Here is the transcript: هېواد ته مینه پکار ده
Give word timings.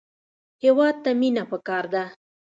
هېواد 0.63 0.95
ته 1.03 1.11
مینه 1.19 1.43
پکار 1.51 1.85
ده 1.93 2.03